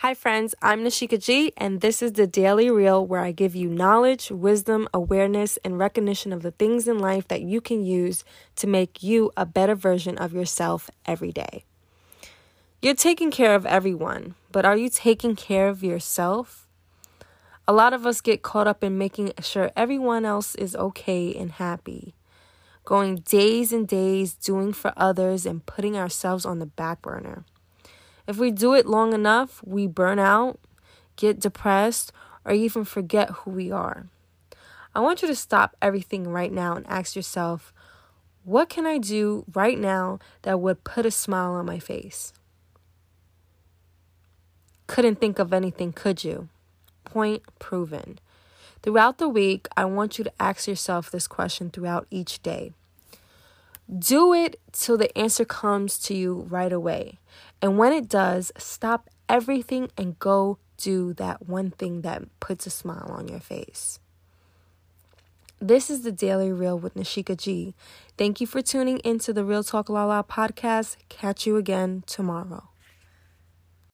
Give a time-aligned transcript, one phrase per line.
[0.00, 3.66] Hi, friends, I'm Nashika G, and this is the Daily Reel where I give you
[3.66, 8.22] knowledge, wisdom, awareness, and recognition of the things in life that you can use
[8.56, 11.64] to make you a better version of yourself every day.
[12.82, 16.68] You're taking care of everyone, but are you taking care of yourself?
[17.66, 21.52] A lot of us get caught up in making sure everyone else is okay and
[21.52, 22.14] happy,
[22.84, 27.46] going days and days doing for others and putting ourselves on the back burner.
[28.26, 30.58] If we do it long enough, we burn out,
[31.16, 32.12] get depressed,
[32.44, 34.06] or even forget who we are.
[34.94, 37.72] I want you to stop everything right now and ask yourself,
[38.44, 42.32] what can I do right now that would put a smile on my face?
[44.86, 46.48] Couldn't think of anything, could you?
[47.04, 48.18] Point proven.
[48.82, 52.72] Throughout the week, I want you to ask yourself this question throughout each day.
[53.88, 57.18] Do it till the answer comes to you right away.
[57.62, 62.70] And when it does, stop everything and go do that one thing that puts a
[62.70, 64.00] smile on your face.
[65.58, 67.74] This is the Daily Reel with Nashika G.
[68.18, 70.96] Thank you for tuning into the Real Talk Lala podcast.
[71.08, 72.68] Catch you again tomorrow.